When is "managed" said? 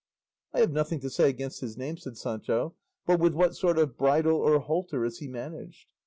5.27-5.85